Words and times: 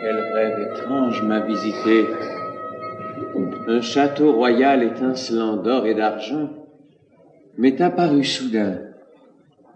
Quel 0.00 0.16
rêve 0.16 0.72
étrange 0.72 1.22
m'a 1.22 1.40
visité. 1.40 2.06
Un 3.68 3.82
château 3.82 4.32
royal 4.32 4.82
étincelant 4.82 5.56
d'or 5.56 5.86
et 5.86 5.94
d'argent 5.94 6.48
m'est 7.58 7.80
apparu 7.82 8.24
soudain, 8.24 8.80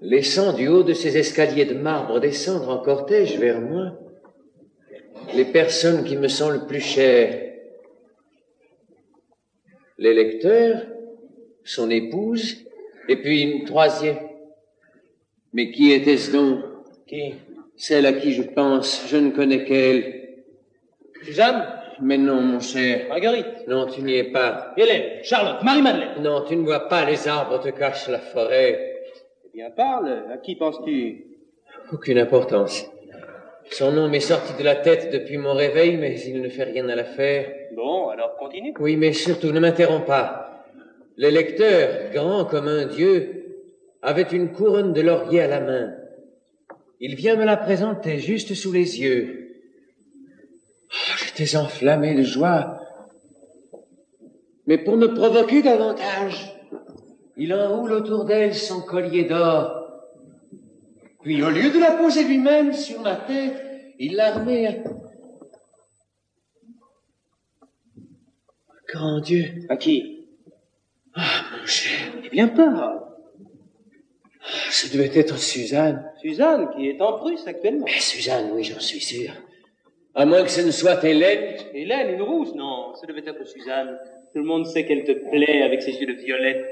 laissant 0.00 0.54
du 0.54 0.68
haut 0.68 0.82
de 0.82 0.94
ces 0.94 1.18
escaliers 1.18 1.66
de 1.66 1.74
marbre 1.74 2.18
descendre 2.18 2.70
en 2.70 2.78
cortège 2.78 3.38
vers 3.38 3.60
moi 3.60 3.92
les 5.34 5.44
personnes 5.44 6.04
qui 6.04 6.16
me 6.16 6.28
sont 6.28 6.50
le 6.50 6.66
plus 6.66 6.80
chères. 6.80 7.52
Les 9.98 10.14
lecteurs, 10.14 10.82
son 11.62 11.90
épouse, 11.90 12.64
et 13.08 13.16
puis 13.16 13.42
une 13.42 13.64
troisième. 13.64 14.18
Mais 15.52 15.70
qui 15.70 15.92
était-ce 15.92 16.32
donc? 16.32 16.60
Qui? 17.06 17.34
Celle 17.76 18.06
à 18.06 18.14
qui 18.14 18.32
je 18.32 18.42
pense, 18.42 19.06
je 19.08 19.16
ne 19.16 19.30
connais 19.30 19.64
qu'elle. 19.64 20.28
Suzanne 21.22 21.66
Mais 22.00 22.18
non, 22.18 22.40
mon 22.40 22.60
cher. 22.60 23.06
Marguerite 23.08 23.66
Non, 23.68 23.86
tu 23.86 24.02
n'y 24.02 24.16
es 24.16 24.24
pas. 24.24 24.72
Hélène 24.76 25.22
Charlotte 25.22 25.62
Marie-Madeleine 25.62 26.22
Non, 26.22 26.42
tu 26.46 26.56
ne 26.56 26.64
vois 26.64 26.88
pas, 26.88 27.04
les 27.04 27.28
arbres 27.28 27.60
te 27.60 27.68
cachent 27.68 28.08
la 28.08 28.18
forêt. 28.18 29.02
Eh 29.44 29.48
bien, 29.52 29.70
parle. 29.70 30.24
À 30.32 30.38
qui 30.38 30.56
penses-tu? 30.56 31.24
Aucune 31.92 32.18
importance. 32.18 32.90
Son 33.70 33.92
nom 33.92 34.08
m'est 34.08 34.20
sorti 34.20 34.54
de 34.58 34.64
la 34.64 34.76
tête 34.76 35.12
depuis 35.12 35.36
mon 35.36 35.54
réveil, 35.54 35.96
mais 35.96 36.18
il 36.20 36.40
ne 36.40 36.48
fait 36.48 36.64
rien 36.64 36.88
à 36.88 36.94
l'affaire. 36.94 37.50
Bon, 37.74 38.08
alors 38.08 38.36
continue. 38.36 38.72
Oui, 38.78 38.96
mais 38.96 39.12
surtout, 39.12 39.52
ne 39.52 39.60
m'interromps 39.60 40.06
pas. 40.06 40.64
Le 41.16 41.28
lecteur, 41.28 42.10
grand 42.12 42.44
comme 42.44 42.68
un 42.68 42.86
dieu, 42.86 43.44
avait 44.02 44.22
une 44.22 44.52
couronne 44.52 44.92
de 44.92 45.00
laurier 45.00 45.42
à 45.42 45.48
la 45.48 45.60
main. 45.60 45.94
Il 47.00 47.14
vient 47.14 47.36
me 47.36 47.44
la 47.44 47.56
présenter 47.56 48.18
juste 48.18 48.54
sous 48.54 48.72
les 48.72 49.00
yeux. 49.00 49.62
Oh, 50.90 51.16
J'étais 51.18 51.56
enflammé 51.56 52.14
de 52.14 52.22
joie. 52.22 52.80
Mais 54.66 54.78
pour 54.78 54.96
me 54.96 55.14
provoquer 55.14 55.62
davantage, 55.62 56.54
il 57.36 57.52
enroule 57.52 57.92
autour 57.92 58.24
d'elle 58.24 58.54
son 58.54 58.80
collier 58.80 59.24
d'or. 59.24 59.82
Puis 61.22 61.42
au 61.42 61.50
lieu 61.50 61.70
de 61.70 61.78
la 61.78 61.92
poser 61.92 62.24
lui-même 62.24 62.72
sur 62.72 63.00
ma 63.02 63.16
tête, 63.16 63.62
il 63.98 64.16
la 64.16 64.32
remet 64.32 64.66
à... 64.66 64.72
Grand 68.88 69.20
Dieu, 69.20 69.66
À 69.68 69.76
qui? 69.76 70.28
Ah, 71.14 71.42
mon 71.52 71.66
cher, 71.66 72.12
Eh 72.24 72.28
bien, 72.30 72.48
parle. 72.48 73.02
Ça 74.70 74.88
devait 74.96 75.10
être 75.14 75.38
Suzanne. 75.38 76.10
Suzanne, 76.20 76.70
qui 76.74 76.88
est 76.88 77.00
en 77.00 77.18
Prusse 77.18 77.46
actuellement. 77.46 77.86
Mais 77.86 78.00
Suzanne, 78.00 78.50
oui, 78.54 78.64
j'en 78.64 78.80
suis 78.80 79.00
sûr. 79.00 79.30
À 80.14 80.24
moins 80.24 80.42
que 80.42 80.50
ce 80.50 80.62
ne 80.62 80.70
soit 80.70 81.02
Hélène. 81.04 81.56
Hélène, 81.74 82.14
une 82.14 82.22
rousse 82.22 82.54
Non, 82.54 82.94
ça 82.94 83.06
devait 83.06 83.24
être 83.26 83.46
Suzanne. 83.46 83.98
Tout 84.32 84.38
le 84.38 84.44
monde 84.44 84.66
sait 84.66 84.84
qu'elle 84.84 85.04
te 85.04 85.12
plaît 85.12 85.62
avec 85.62 85.82
ses 85.82 85.92
yeux 85.92 86.06
de 86.06 86.20
violette 86.20 86.64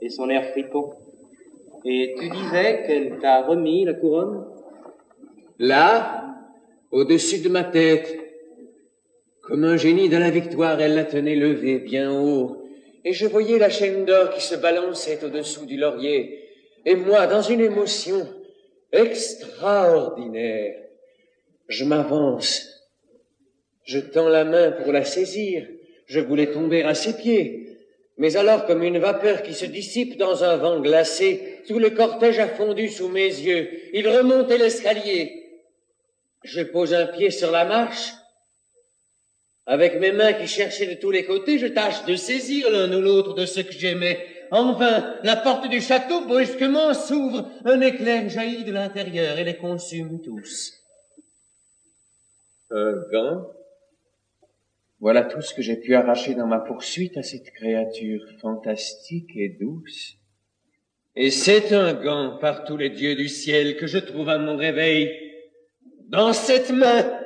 et 0.00 0.08
son 0.08 0.28
air 0.28 0.50
fripon. 0.50 0.92
Et 1.84 2.14
tu 2.18 2.28
disais 2.28 2.84
qu'elle 2.86 3.18
t'a 3.20 3.42
remis 3.42 3.84
la 3.84 3.94
couronne? 3.94 4.44
Là, 5.58 6.26
au-dessus 6.90 7.40
de 7.40 7.48
ma 7.48 7.64
tête, 7.64 8.18
comme 9.42 9.64
un 9.64 9.76
génie 9.76 10.08
de 10.08 10.16
la 10.16 10.30
victoire, 10.30 10.80
elle 10.80 10.94
la 10.94 11.04
tenait 11.04 11.36
levée 11.36 11.78
bien 11.78 12.12
haut, 12.12 12.64
et 13.04 13.12
je 13.12 13.26
voyais 13.26 13.58
la 13.58 13.70
chaîne 13.70 14.04
d'or 14.04 14.30
qui 14.30 14.42
se 14.42 14.54
balançait 14.54 15.24
au-dessous 15.24 15.64
du 15.64 15.76
laurier, 15.76 16.49
et 16.84 16.96
moi, 16.96 17.26
dans 17.26 17.42
une 17.42 17.60
émotion 17.60 18.28
extraordinaire, 18.92 20.76
je 21.68 21.84
m'avance, 21.84 22.66
je 23.84 23.98
tends 23.98 24.28
la 24.28 24.44
main 24.44 24.72
pour 24.72 24.92
la 24.92 25.04
saisir, 25.04 25.66
je 26.06 26.20
voulais 26.20 26.50
tomber 26.50 26.82
à 26.82 26.94
ses 26.94 27.16
pieds, 27.16 27.60
mais 28.20 28.36
alors, 28.36 28.66
comme 28.66 28.82
une 28.82 28.98
vapeur 28.98 29.42
qui 29.42 29.54
se 29.54 29.64
dissipe 29.64 30.18
dans 30.18 30.44
un 30.44 30.58
vent 30.58 30.78
glacé, 30.80 31.62
tout 31.66 31.78
le 31.78 31.88
cortège 31.88 32.38
a 32.38 32.48
fondu 32.48 32.90
sous 32.90 33.08
mes 33.08 33.28
yeux. 33.28 33.70
Il 33.94 34.06
remontait 34.06 34.58
l'escalier. 34.58 35.46
Je 36.44 36.60
pose 36.60 36.92
un 36.92 37.06
pied 37.06 37.30
sur 37.30 37.50
la 37.50 37.64
marche. 37.64 38.12
Avec 39.64 39.98
mes 40.00 40.12
mains 40.12 40.34
qui 40.34 40.46
cherchaient 40.46 40.94
de 40.94 41.00
tous 41.00 41.10
les 41.10 41.24
côtés, 41.24 41.58
je 41.58 41.68
tâche 41.68 42.04
de 42.04 42.14
saisir 42.14 42.70
l'un 42.70 42.92
ou 42.92 43.00
l'autre 43.00 43.32
de 43.32 43.46
ce 43.46 43.60
que 43.60 43.72
j'aimais. 43.72 44.18
Enfin, 44.50 45.16
la 45.22 45.36
porte 45.36 45.68
du 45.68 45.80
château 45.80 46.26
brusquement 46.26 46.92
s'ouvre, 46.94 47.48
un 47.64 47.80
éclair 47.80 48.28
jaillit 48.28 48.64
de 48.64 48.72
l'intérieur 48.72 49.38
et 49.38 49.44
les 49.44 49.56
consume 49.56 50.20
tous. 50.20 50.72
Un 52.70 52.92
gant 53.12 53.46
voilà 55.00 55.24
tout 55.24 55.40
ce 55.40 55.54
que 55.54 55.62
j'ai 55.62 55.76
pu 55.76 55.94
arracher 55.94 56.34
dans 56.34 56.46
ma 56.46 56.60
poursuite 56.60 57.16
à 57.16 57.22
cette 57.22 57.50
créature 57.52 58.22
fantastique 58.38 59.30
et 59.34 59.48
douce. 59.48 60.16
Et 61.16 61.30
c'est 61.30 61.72
un 61.72 61.94
gant 61.94 62.36
par 62.38 62.64
tous 62.64 62.76
les 62.76 62.90
dieux 62.90 63.14
du 63.14 63.28
ciel 63.28 63.78
que 63.78 63.86
je 63.86 63.98
trouve 63.98 64.28
à 64.28 64.36
mon 64.36 64.56
réveil 64.56 65.10
dans 66.08 66.34
cette 66.34 66.70
main. 66.70 67.18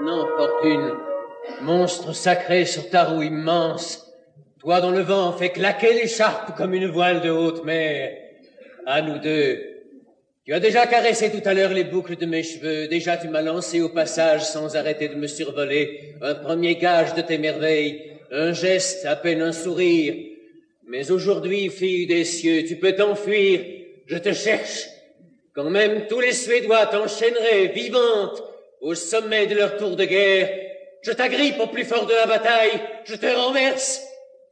Maintenant, 0.00 0.26
Fortune, 0.36 0.92
monstre 1.62 2.14
sacré 2.14 2.64
sur 2.64 2.88
ta 2.88 3.04
roue 3.04 3.22
immense, 3.22 4.06
toi 4.58 4.80
dont 4.80 4.90
le 4.90 5.00
vent 5.00 5.32
fait 5.32 5.50
claquer 5.50 5.92
l'écharpe 5.92 6.56
comme 6.56 6.74
une 6.74 6.90
voile 6.90 7.20
de 7.20 7.30
haute 7.30 7.64
mer, 7.64 8.16
à 8.86 9.02
nous 9.02 9.18
deux, 9.18 9.60
tu 10.44 10.54
as 10.54 10.60
déjà 10.60 10.86
caressé 10.86 11.30
tout 11.30 11.46
à 11.46 11.52
l'heure 11.52 11.72
les 11.72 11.84
boucles 11.84 12.16
de 12.16 12.26
mes 12.26 12.42
cheveux, 12.42 12.88
déjà 12.88 13.16
tu 13.18 13.28
m'as 13.28 13.42
lancé 13.42 13.80
au 13.82 13.90
passage 13.90 14.42
sans 14.42 14.74
arrêter 14.74 15.08
de 15.08 15.14
me 15.14 15.26
survoler. 15.26 16.14
Un 16.22 16.34
premier 16.34 16.76
gage 16.76 17.14
de 17.14 17.20
tes 17.20 17.38
merveilles, 17.38 18.10
un 18.32 18.52
geste, 18.52 19.04
à 19.04 19.16
peine 19.16 19.42
un 19.42 19.52
sourire. 19.52 20.14
Mais 20.88 21.10
aujourd'hui, 21.10 21.68
fille 21.68 22.06
des 22.06 22.24
cieux, 22.24 22.64
tu 22.64 22.76
peux 22.76 22.94
t'enfuir, 22.94 23.60
je 24.06 24.16
te 24.16 24.32
cherche. 24.32 24.86
Quand 25.54 25.70
même 25.70 26.06
tous 26.08 26.20
les 26.20 26.32
Suédois 26.32 26.86
t'enchaîneraient, 26.86 27.68
vivante, 27.68 28.42
au 28.80 28.94
sommet 28.94 29.46
de 29.46 29.54
leur 29.54 29.76
tour 29.76 29.96
de 29.96 30.04
guerre, 30.04 30.48
je 31.02 31.12
t'agrippe 31.12 31.60
au 31.60 31.66
plus 31.66 31.84
fort 31.84 32.06
de 32.06 32.14
la 32.14 32.26
bataille, 32.26 32.80
je 33.04 33.14
te 33.14 33.26
renverse, 33.26 34.02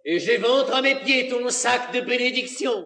et 0.04 0.18
j'éventre 0.18 0.74
à 0.74 0.82
mes 0.82 0.94
pieds 0.94 1.28
ton 1.28 1.48
sac 1.50 1.92
de 1.92 2.00
bénédiction. 2.00 2.84